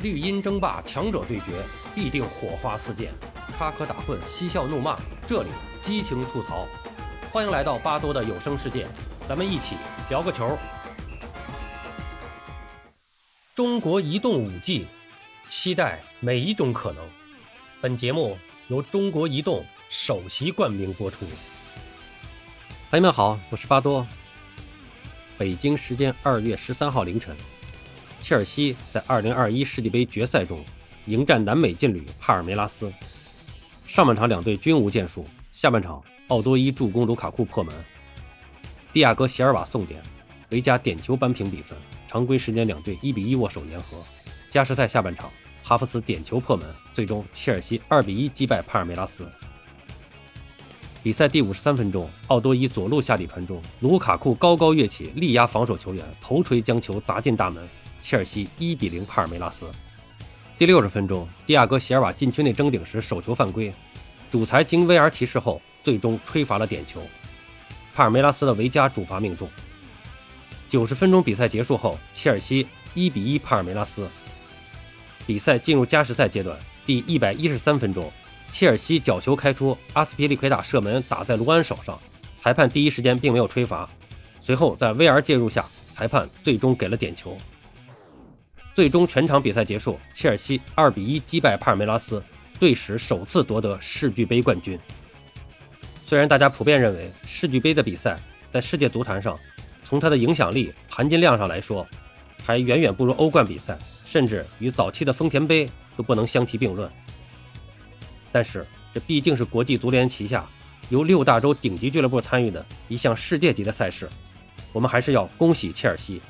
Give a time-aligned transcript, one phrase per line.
[0.00, 1.46] 绿茵争霸，强者对决，
[1.92, 3.10] 必定火花四溅，
[3.56, 5.48] 插科打诨，嬉笑怒骂，这里
[5.80, 6.68] 激情吐槽。
[7.32, 8.86] 欢迎来到巴多的有声世界，
[9.28, 9.74] 咱们一起
[10.08, 10.56] 聊个球。
[13.56, 14.86] 中国移动五 G，
[15.48, 17.04] 期待每一种可能。
[17.80, 18.38] 本节目
[18.68, 21.26] 由中国移动首席冠名播出。
[22.92, 24.06] 朋友们好，我是巴多。
[25.36, 27.36] 北京时间二月十三号凌晨。
[28.20, 30.64] 切尔西在2021世界杯决赛中
[31.06, 32.92] 迎战南美劲旅帕尔梅拉斯。
[33.86, 37.74] 上半场两队均无建树，下半场奥多伊助攻卢卡库破门，
[38.92, 40.02] 蒂亚戈席尔瓦送点，
[40.50, 41.78] 维加点球扳平比分。
[42.06, 43.98] 常规时间两队1比1握手言和。
[44.50, 45.30] 加时赛下半场，
[45.62, 49.26] 哈弗茨点球破门，最终切尔西2比1击败帕尔梅拉斯。
[51.02, 57.66] 比赛第五十三分钟，奥多伊左路下底传中，卢卡库高高跃起，力压防守球员，头锤将球砸进大门。
[58.00, 59.66] 切尔西一比零帕尔梅拉斯。
[60.56, 63.72] 第六十分钟，蒂亚戈席尔瓦禁区内争顶时手球犯规，
[64.30, 67.00] 主裁经 VR 提示后，最终吹罚了点球。
[67.94, 69.48] 帕尔梅拉斯的维加主罚命中。
[70.68, 74.08] 九十分钟比赛结束后，切尔西一比一帕尔梅拉斯。
[75.26, 78.12] 比赛进入加时赛阶段，第一百一十三分钟，
[78.50, 81.98] 切尔西角球开出，阿斯皮利奎塔射门打在卢安手上，
[82.36, 83.88] 裁判第一时间并没有吹罚，
[84.40, 87.36] 随后在 VR 介入下，裁判最终给了点球。
[88.78, 92.22] 最终全场比赛结束，切尔西二比一击败帕尔梅拉斯，
[92.60, 94.78] 队史首次夺得世俱杯冠军。
[96.00, 98.16] 虽然大家普遍认为世俱杯的比赛
[98.52, 99.36] 在世界足坛上，
[99.82, 101.84] 从它的影响力、含金量上来说，
[102.44, 106.88] 还远远不如欧冠比赛，甚至与早期的丰田杯都不能相提并论。
[108.30, 110.48] 但是这毕竟是国际足联旗下
[110.88, 114.08] 由六大洲顶级俱乐部参与的一项世界级的赛事，
[114.72, 116.22] 我们还是要恭喜切尔西。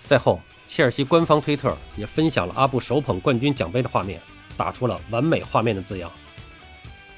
[0.00, 0.40] 赛后。
[0.72, 4.20] 切尔西官方推特也分享了阿布手捧冠军奖杯的画面，
[4.56, 6.08] 打出了“完美画面”的字样。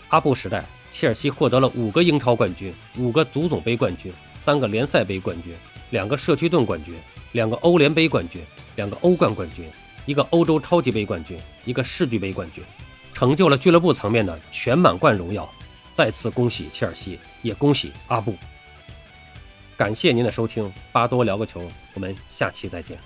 [0.09, 5.55] 阿布时代，切尔西获得了五个英超冠军、五个足总杯冠军、三个联赛杯冠军、
[5.91, 6.95] 两个社区盾冠军、
[7.33, 8.41] 两个欧联杯冠军、
[8.77, 9.67] 两个欧冠冠军、
[10.07, 12.65] 一个欧洲超级杯冠军、一个世俱杯冠军，
[13.13, 15.47] 成就了俱乐部层面的全满贯荣耀。
[15.93, 18.35] 再次恭喜切尔西，也恭喜阿布。
[19.77, 21.61] 感谢您的收听，巴多聊个球，
[21.93, 22.97] 我们下期再见。